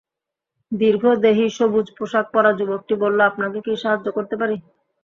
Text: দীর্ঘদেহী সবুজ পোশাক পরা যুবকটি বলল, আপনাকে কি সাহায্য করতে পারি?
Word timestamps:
দীর্ঘদেহী 0.71 1.45
সবুজ 1.57 1.87
পোশাক 1.97 2.25
পরা 2.33 2.51
যুবকটি 2.59 2.93
বলল, 3.03 3.19
আপনাকে 3.29 3.59
কি 3.65 3.73
সাহায্য 3.83 4.07
করতে 4.17 4.35
পারি? 4.41 4.55